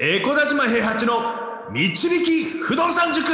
[0.00, 1.14] エコダ島平八の
[1.72, 3.26] 導き不動産塾。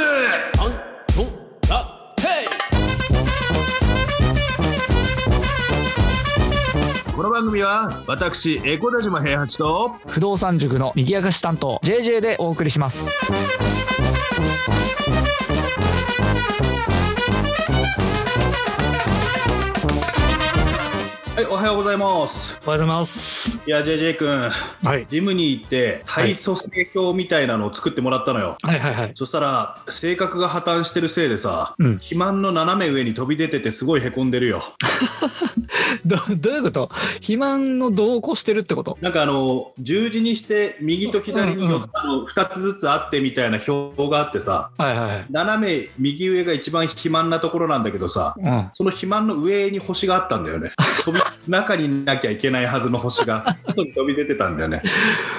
[7.15, 13.07] この番組は私エコダ島平八と不動産塾の右明かし担当 JJ でお送りします
[21.35, 22.57] はいおはようございます。
[22.65, 23.59] おはようございます。
[23.67, 24.29] いや JJ 君。
[24.29, 25.05] はい。
[25.11, 29.11] ジムに行って体組成表みたいなのを作ってもらったのよ、はいはいはい。
[29.15, 31.93] そしたら性格が破綻してるせいでさ、うん。
[31.95, 34.63] 肥満の斜め上に飛び出ててすごいへこんでるよ。
[36.05, 36.89] どどういうこと？
[37.15, 38.97] 肥満の度を越してるってこと？
[39.01, 41.89] なんかあの十字にして右と左にうんうん。
[41.91, 45.25] あの2つずつあってみたいな表があってさはいはいはい。
[45.29, 48.69] 斜め右上が一番肥満なところなんだけどさうん。
[48.75, 50.71] その肥満の上に星があったんだよね。
[51.03, 54.81] 飛び中にいなきゃいけないはずの星が外に 飛び出てたんだよね。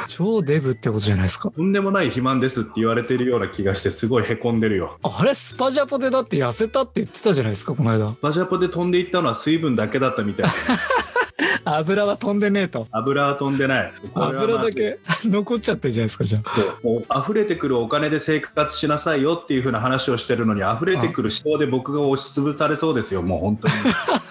[0.08, 1.50] 超デブってことじゃないですか。
[1.50, 4.98] とんでもない肥満ですって言われてるような気がしてすごいへこんでるよ。
[5.02, 5.34] あれ？
[5.34, 8.14] スパジャポでだって痩せたって言ってたじゃないですかこの間。
[8.22, 10.46] バジャポで飛んでいったのは水分だけだったみたい。
[10.46, 10.52] な
[11.64, 12.86] 油は飛んでねえと。
[12.90, 13.92] 油は飛んでない。
[14.14, 16.76] 油だけ残っちゃってるじゃないですかじゃあ。
[16.82, 23.22] もう溢れてくるお金で生活しなさいよっていう風な話をしてるのに溢れてくる思考で僕が押しつぶされそうですよ。
[23.22, 23.74] もう本当に。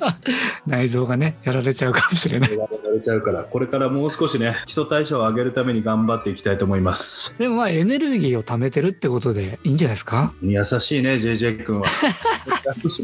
[0.66, 2.52] 内臓がねやられちゃうかもしれない。
[2.52, 3.44] やられちゃうから。
[3.44, 7.36] これからもう少しね基礎代謝を上げるために頑張っていきたいと思います。
[7.38, 10.33] でもまあエネルギーを貯めてるってことでいいんじゃないですか？
[10.42, 11.86] 優しいね JJ 君は。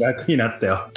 [0.00, 0.88] 楽になったよ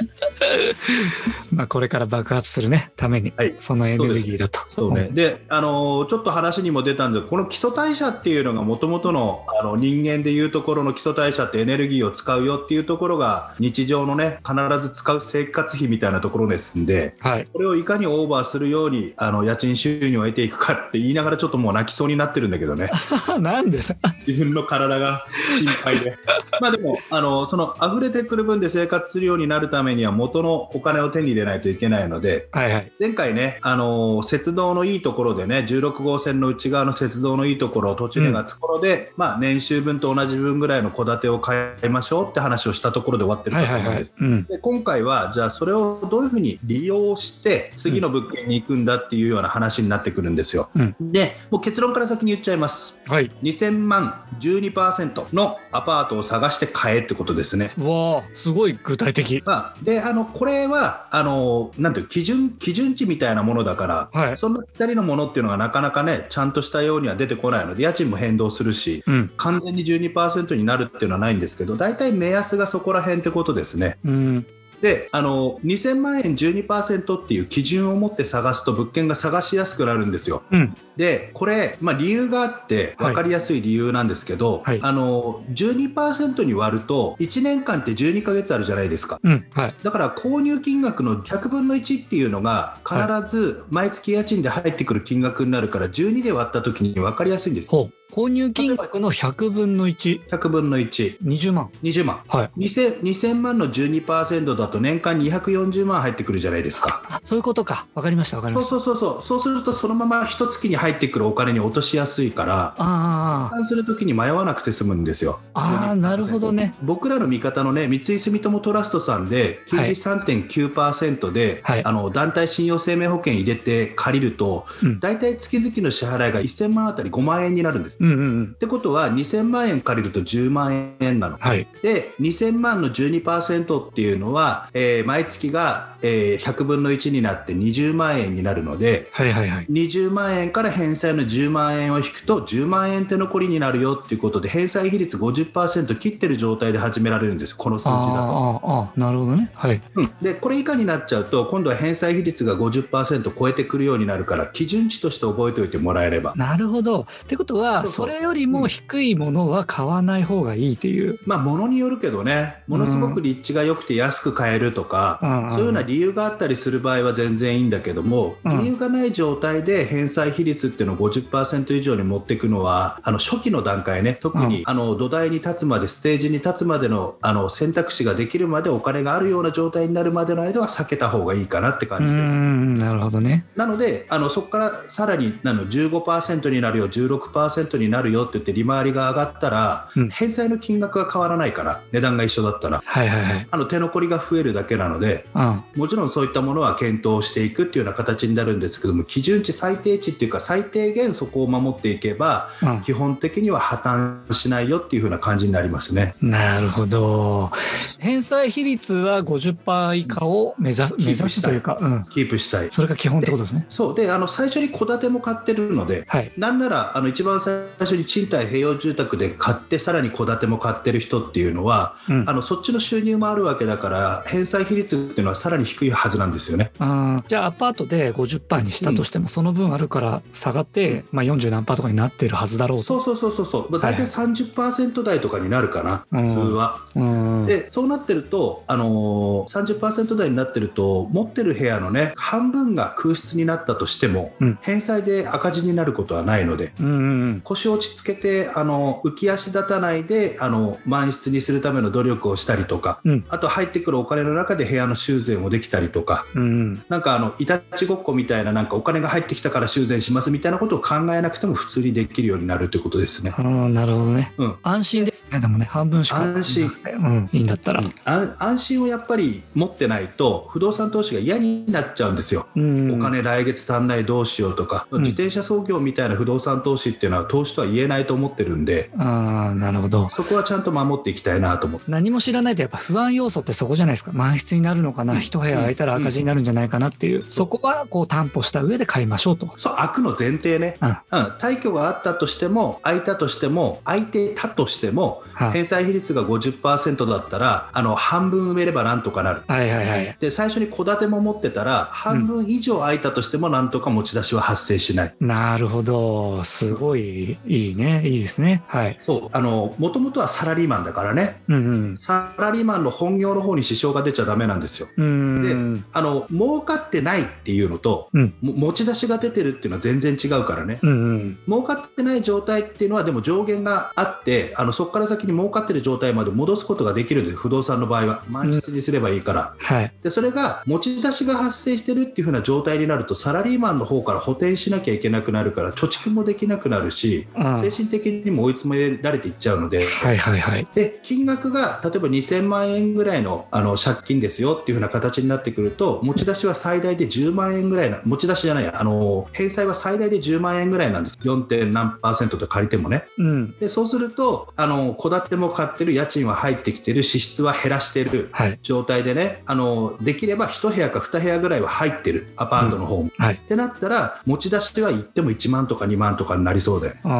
[1.54, 3.56] まあこれから爆発するねために、はい。
[3.60, 4.60] そのエネルギーだと。
[4.70, 17.48] そうね、で、あのーちょっと話にも出たんで、この基礎代謝っていうのがもともとのあの人間でいうところの基礎代謝ってエネルギーを使うよっていうところが日常のね、必ず使う生活費みたいなところですんで、はい。
[17.52, 22.92] これをいかにオーバーするようにあの家賃収入を得ていくかって言いながらちょっともう泣きそうになってるんだけどね。
[23.40, 23.96] なんでさ
[24.28, 25.26] 自分の体が
[25.60, 26.18] 心配で。
[26.62, 44.10] まあでも、あの、その溢れてくる分で生活するようになるためには元のお金を手に入れないといけないので、はいはい前回ね、あの鉄道のいいところでね、16号線の内側の鉄道のいいところ、土地値がつくところで、まあ年収分と同じ分ぐらいの戸建てを買いましょうって話をしたところで終わってると思うんです。
[44.10, 50.70] いうんで今回はじゃあそれをどういうふうに利用して次の物件に行くんだっていうような話になってくるんですよ。
[50.76, 53.00] うんでもう結論から先に言っちゃいます。
[53.08, 57.72] はい2000万12%のアパートを探して買えってことですね。
[57.78, 64.38] わあすごい具体的まあ、であのこれはあのなんていう基準基準値みたいなものだから、はい。
[64.38, 69.32] そんなぴったりのものっていうのがなかなかねちゃんとしたようには出てこないので家賃も変動するしうん。
[69.38, 73.98] 完全に12%になるっていうのはないんですけど大体目安がそこら辺ってことですね。
[74.06, 74.46] うん
[74.86, 80.44] であの2000万円12%っていう基準を持って探すと物件が探しやすくなるんですよ。
[80.52, 80.76] うん。
[80.96, 83.08] でこれ、まあ、理由があってはい。
[83.08, 84.80] 分かりやすい理由なんですけど、はい。
[84.84, 89.20] あの12%に割ると1年間って12ヶ月あるじゃないですか。
[89.24, 89.48] うん。
[89.56, 89.74] はい。
[89.82, 92.96] だから購入金額の100分の1っていうのが必
[93.36, 97.72] ず毎月家賃で入ってくる金額になるから12で割った時に分かりやすいんです。
[97.72, 101.70] ほう購入金額の100分の120 100分の1、万。
[101.84, 102.22] 20万。
[102.30, 102.60] はい。
[102.62, 107.04] 2000, 2000万の12%だと年間240万入ってくるじゃないですか。
[107.10, 107.88] あそういうことか。
[107.94, 108.70] わかりましたわかりました。
[108.70, 109.22] そうそうそう。
[109.22, 109.42] そう。
[109.42, 115.42] するとそのまま一月に入ってくるお金に落としやすいから、あ換算するときに迷わなくて済むんですよ。
[115.54, 116.74] ああなるほどね。
[116.84, 121.84] 僕らの味方のね、三井住友トラストさんで、金利はい3.9%で、はい。
[121.84, 125.00] あの団体信用生命保険入れて借りると、うん。
[125.02, 127.98] 大体月々の支払いが1000万あたり5万円になるんです。
[128.06, 128.44] うんうんうん。
[128.54, 131.38] ってことは、2000万円借りると10万円なの。
[131.38, 131.68] はい。
[131.82, 139.66] で、2000万の12%っていうのは、えー毎月が、えー100分の1になって20万円になるので、はいはいはい。
[139.68, 148.02] 20万円から返済の10万円を引くと10万円手残りになるよっていうことで返済比率50%切ってる状態で始められるんですこの数字だと。
[148.04, 149.52] あーあなるほどね。
[149.54, 149.82] はい。
[149.96, 156.34] うん、でこれ以下になっちゃうと今度は返済比率が50%超えてくるようになるから基準値として覚えておいてもらえれば。
[156.36, 157.02] なるほど。
[157.02, 161.20] ってことはそれよりも低いものは買わない方がいいっていう。
[161.26, 162.64] まあ物によるけどね。
[162.68, 165.50] ものすごく立地が良くて安く買えるとか、うん。
[165.52, 168.58] そういうような理由があったりする場合は全然いいんだけども、うん。
[168.60, 174.18] 理由がない状態で返済比率っていうのを50%以上に持っていくのはあの初期の段階ね。
[174.20, 182.34] 特に、あの土台に立つまでステージに立つまでのあの選択肢ができるまでお金があるような状態になるまでの間は避けた方がいいかなってう感じです。
[182.34, 182.76] ん。
[182.76, 183.46] なるほどね。
[183.56, 193.48] なのであのそこからさらになの15%になるよ16% 10%になるよって言って利回りが上がったら、うん返済の金額が変わらないから値段が一緒だったらはいはいはい。
[193.50, 195.64] あの手残りが増えるだけなのでうん。
[195.76, 202.82] もちろんそういったものは検討していくっていうような形になるんですけども基準値最低値っていうか最低限そこを守っていけばうん。
[202.82, 206.16] 基本的には破綻しないよっていう風な感じになりますね。
[206.22, 207.52] なるほど。
[208.00, 212.04] 返済比率は50%以下を目指目指すというか、うん。
[212.04, 212.68] キープしたい。
[212.72, 213.66] それが基本ってことですね。
[213.70, 216.32] そうであの最初に戸建ても買ってるのではい。
[216.38, 222.34] なんならあの一番最初に賃貸併用住宅で買ってさらに戸建ても買ってる人っていうのはうんあ。
[222.34, 226.72] のそっちの収入もあるわけだから返済比率っていうのはさらに低いはずなんですよね。
[226.80, 232.84] あーじゃあアパートで50%にしたとしても、その分あるから下がって、まあ、40何パーとかになってるはずだろうと。
[232.84, 236.82] そうそうそうそうそう、まあ、大体30%台とかになるかな、うん普通は。
[236.96, 237.46] うん。
[237.46, 256.42] でそうなってると、あのー、30%台になってると持ってる部屋のね半分が空室になったとしても、うん返済で赤字になることはないのでうんうん腰を落ち着けてあの浮き足立たないであの満室にするための努力をしたりとか、うんあと入ってくるお金の中で部屋の修繕をできたりとかうん。
[256.42, 256.84] うん。
[256.90, 263.34] なんかあのいたちごっこみたいななんかお金が入ってきたから修繕しますみたいなことを考えなくても普通にできるようになるということですね。
[263.38, 264.34] なるほどね。
[264.38, 265.40] うん安心ですね。
[265.40, 266.22] でもね、半分しか。
[266.22, 267.30] 安心うん。
[267.32, 267.84] いいんだったら。
[268.04, 272.48] 安安心をやっぱり持ってないと不動産投資が嫌になっちゃうんですよ。
[272.56, 272.96] うん。
[273.00, 280.10] お金来月足んないどうしようとか、うん自転車操業みたいな不動産投資っていうのは投資とは言えないと思ってるんでああ、なるほど。
[280.10, 281.92] そこはちゃんと守っていきたいなと思って。
[281.92, 289.54] 何も知らないとやっぱ不安要素ってそこじゃないですか満室になるのかな、うん一部屋空いたら赤字になるんじゃないかなっていう、そこはこう担保した上で買いましょうと。
[289.58, 290.96] そう開くの前提ね、うんうん、
[291.38, 299.42] 退去があったとしても空いたとしても空いてたとしてもはい返済比率が50%だったらあの半分埋めればなんとかなる。
[299.48, 300.18] はいはいはい。
[300.20, 305.16] で最初に戸建ても持ってたら半分以上空いたとしてもなんとか持ち出しは発生しない。
[305.20, 306.44] なるほど。
[306.44, 308.02] すごいいいね。
[308.06, 308.64] いいですね。
[308.68, 309.00] はい。
[309.02, 314.88] そうあのもともとはサラリーマンだからねうんサラリーマンの本業の方に支障が出ちゃダメなんですよ。
[314.98, 315.46] うん。
[315.46, 315.86] うん。
[315.92, 320.80] あの儲かってないっていうのと、うんも持ち出しが出てるっていうのは全然違うからね。
[320.82, 321.38] うんうん。
[321.48, 329.94] 儲かってない状態っていうのはでも上限があってあのそこから先に儲かってる状態まで戻すことができるんです不動産の場合は満室にすればいいから、はい。
[330.02, 339.84] でそれが持ち出しが発生してるっていう風な状態になるとサラリーマンの方から補填しなきゃいけなくなるから貯蓄もできなくなるしうん精神的にも追い詰められていっちゃうので。
[339.86, 340.68] はいはいはい。
[340.74, 351.44] で金額が例えば2000万円ぐらいのあの借金ですよっていう風な形になってくると持ち出しは最大で10万円ぐらいな持ち出しじゃないやあの返済は最大で10万円ぐらいなんです 4.
[351.44, 353.58] 点何パーセントで借りてもねうん。
[353.60, 358.60] でそうするとあの戸建ても買ってる家賃は入ってきてる支出は減らしてるはい。
[358.62, 363.36] 状態でねあのできれば1部屋か2部屋ぐらいは入ってるアパートの方も、はい。
[363.36, 367.15] ってなったら持ち出しは言っても1万とか2万とかになりそうであ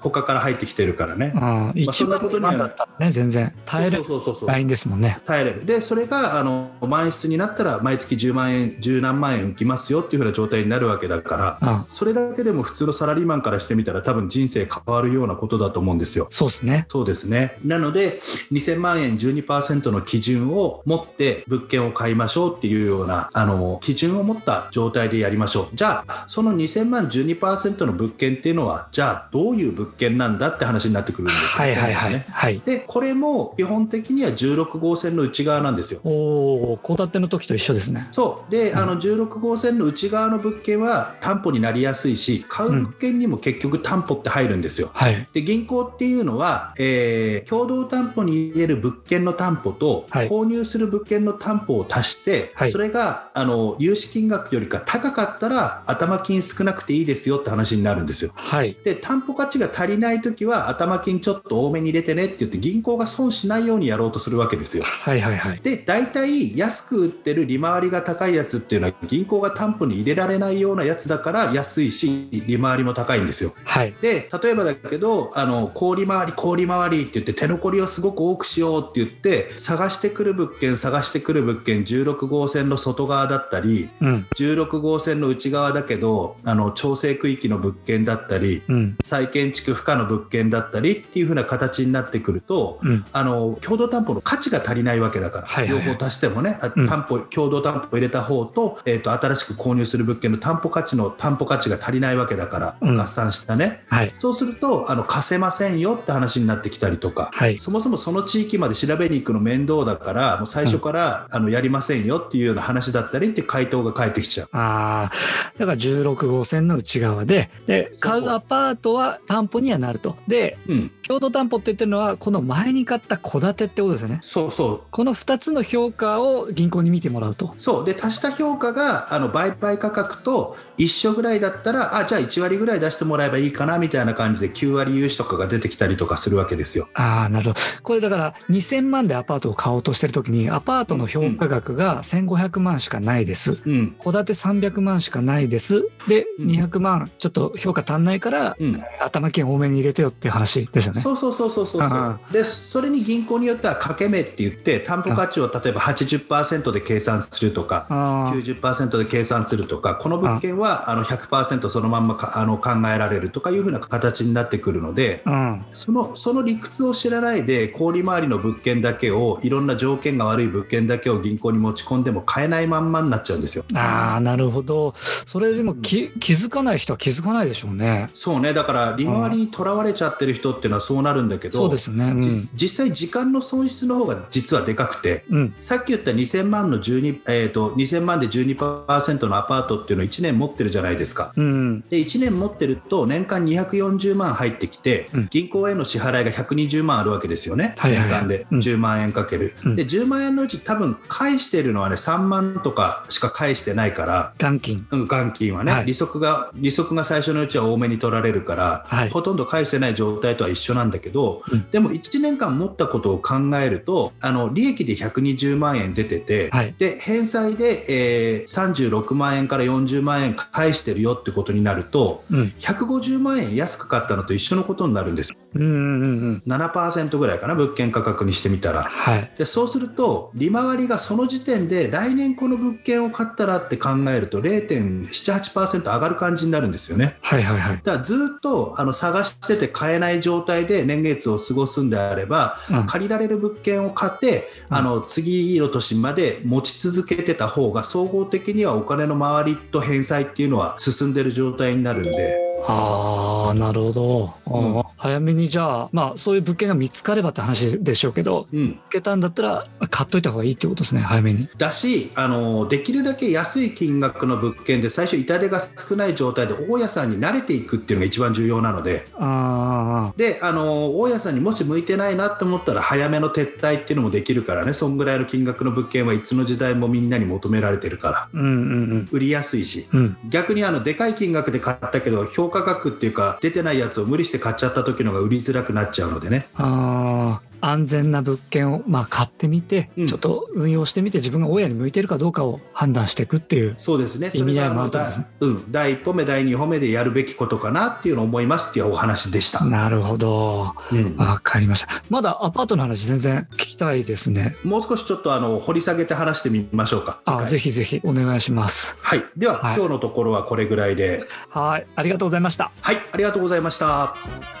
[0.00, 1.38] 他から入ってきてるからねあ。
[1.38, 1.72] ああ。
[1.74, 5.18] 一そんな番ことにはだったらね、全然耐えれるそうそうそうそうラインですもんね。
[5.26, 16.26] 耐えれるでそれがあの満室になったら毎月10万円10何万円浮きますよっていう風な状態になるわけだからそれだけでも普通のサラリーマンからしてみたら多分人生変わるようなことだと思うんですよ。
[16.30, 16.86] そうですね。
[16.88, 17.56] そうですね。
[17.64, 18.20] なので、
[18.52, 25.68] 2000万円12%の基準を持って物件を買いましょうっていうような、あの、基準を持った状態でやりましょう。
[25.74, 32.12] じゃあ、その2000万12%の物件っていうのは、じゃあ、どういう物件なんだって話になってくるんですよはいはいはい。
[32.14, 32.62] ねはい。
[32.64, 36.00] で、これも基本的には16号線の内側なんですよ。
[36.04, 38.08] おお、戸建ての時と一緒ですね。
[38.12, 38.50] そう。
[38.50, 44.90] で、あの、16号線の内側の物件は担保になりやすいし、買う物件にも結局担保って入るんですよ。
[44.94, 45.28] はい。
[45.34, 58.32] で銀行っていうのは、えー共同担保に入れる物件の担保と、はい購入する物件の担保を足して、はいそれがあの融資金額よりか高かったら頭金少なくていいですよって話になるんですよ。
[58.34, 58.76] はい。
[58.84, 64.84] で担保価値が足りないときは頭金ちょっと多めに入れてねって言って銀行が損しないようにやろうとするわけですよ。
[64.84, 65.60] はいはいはい。
[65.60, 73.54] で大体安く売ってる利回りが高いやつっていうのは銀行が担保に入れられないようなやつだから安いし利回りも高いんですよ。
[73.64, 73.94] はい。
[74.00, 84.26] で例えばだけどあの氷回り氷回りって言って手残りをすごく多くしようって言って探してくる物件探してくる物件16号線の外側だったりうん。
[84.36, 88.96] 16号線の内側だけどあの調整区域の物件だったりうん。
[89.06, 93.04] 再建築不可の物件だったりっていう風な形になってくるとうん。
[93.12, 104.12] あの共同担保の価値が足りないわけだから、はいはいはい両方足してもね、あうん担保共同担保入れた方と,、えー、と新しく購入する物件の担保価値の担保価値が足りないわけだから、うん合算したねはい。
[104.18, 107.30] そうするとあの貸せませんよって話になってきたりとか。
[107.32, 107.58] はい。
[107.58, 114.48] そもそもその地域まで調べに行くの面倒だからもう最初から、あのやりませんよっていうような話だったりっていう回答が返ってきちゃう。
[114.52, 120.16] ああ、だから16号線の内側で、で、買うアパートは担保にはなると。
[120.26, 124.20] で、うん、共同担保って言ってるのは、この前に買った戸建てってことですよね。
[124.22, 127.54] そうそうこの2つの評価を銀行に見てもらうと。
[127.58, 136.88] そうで足した評価があの売買価格と一緒ぐらいだったらあじゃあ1割ぐらい出してもらえばいいかなみたいな感じで9割融資とかが出てきたりとかするわけですよ。
[136.94, 137.60] ああ、なるほど。
[137.82, 143.58] これだから、2000万でアパートを買おうとしてるときに、アパートの評価額が1500万しかないです。
[143.64, 145.88] うん戸建て300万しかないです。
[146.08, 151.00] で、うん200万ちょっと評価足んないから、うん、頭金多めに入れてよっていう話ですよね。
[151.00, 165.64] そうそうそうそうそうあでそれに銀行によっては掛け目って言って担保価値を例えば80%で計算するとかあー90%で計算するとかこの物件はあの100%そのまんまかあの考えられるとかいうふうな形になってくるのでうん。
[165.72, 173.64] そのその理屈を知らないで氷回りの物件だけをいろんな条件が悪い物件だけを銀行に持ち込んでも買えないまんまになっちゃうんですよ。
[173.74, 174.94] ああ、なるほど。
[175.26, 178.10] それでもき気づかない人は気づかないでしょうね。
[178.14, 182.04] そうねだから利回りにとらわれちゃってる人っていうのはそうなるんだけどそうですね。
[182.04, 182.48] うん。
[182.54, 185.54] じ実際時間の損失の方が実はでかくてうん。
[185.60, 191.32] さっき言った2000万の12、えー、と2000万で12%のアパートっていうのを1年持ってるじゃないですか。
[191.36, 191.80] うん。
[191.82, 195.28] で1年持ってると年間240万入ってきて、うん。
[195.30, 198.08] 銀行への支払いが120万あるわけですよね、はいはいはい。
[198.10, 198.46] 年間で。
[198.50, 198.58] うん。
[198.58, 199.76] 10万円かける、うん。
[199.76, 204.86] で10万円のうち多分返してるのはね3万とかしか返してないから元金。
[204.90, 205.86] うん元金はね、はい。
[205.86, 209.10] 利息が利息が最初のうちは多めに取られるから、はい。
[209.10, 211.70] ほとんど返してない状態とは一緒なんだけど、うん。
[211.70, 216.74] でも1年間持ったことを考えるとあの利益で120万円出てて、はい。
[216.78, 222.54] で返済で、えー36万円から40万円返してるよってことになるとうん。
[222.58, 226.42] 150万円安く買ったのと一緒のことになるんですうんうんうんうん。
[226.46, 228.82] 7%ぐらいかな物件価格にしてみたら。
[228.82, 229.32] はい。
[229.38, 237.16] でそうすると利回りがその時点で来年この物件を買ったらって考えると0.78%上がる感じになるんですよね。
[237.20, 237.80] はいはいはい。
[237.84, 252.45] だからずっとあの探してて買えない状態で年月を過ごすんであればうん借りられる物件を買ってうんあの次の年まで持ち続けてた方が総合的にはお金の回りと返済っていうのは進んでる状態になるんで。
[252.68, 254.34] ああ、なるほど。
[254.46, 261.48] うん早めにじゃあ、まあそういう物件が見つかればって話でしょうけど、うん、見つけたんだったら買っといた方がいいってことですね、早めに。
[261.58, 280.00] だしあのできるだけ安い金額の物件で最初痛手が少ない状態で大家さんに慣れていくっていうのが一番重要なのであであの大家さんにもし向いてないなって思ったら早めの撤退っていうのもできるからねそんぐらいの金額の物件はいつの時代もみんなに求められてるからあ、うんうん売りやすいしうん。
[280.00, 280.30] うん。
[280.30, 286.48] 逆にあのでかい金額で買ったけど評価価格っていうか出てないやつを無理して買っちゃった時のが売りづらくなっちゃうのでね。
[286.54, 293.76] あ、安全な物件を、まあ、買ってみて、うんちょっと運用してみて自分が親に向いてるかどうかを判断していくっていう。
[293.78, 299.64] そうですね意味合いもあるとですねだうん、第一歩目第二歩目でやるべきことかなっていうのを思いますっていうお話でした。
[299.64, 300.74] なるほど。
[300.92, 301.88] うんわかりました。
[302.08, 304.56] まだアパートの話全然聞きたいですね。
[304.64, 307.20] もう少しちょっとあの掘り下げて話してみましょうか。
[307.24, 308.96] 次あ回ぜひぜひお願いします。
[309.00, 311.86] はい、では、はい今日のところはこれぐらいで、はい。
[311.96, 312.70] ありがとうございました。
[312.80, 314.55] はい、ありがとうございました。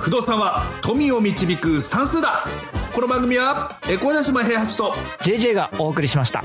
[0.00, 2.44] 不動産は富を導く算数だ。
[2.94, 6.42] この番組はエコーダ島平八と JJ がお送りしました。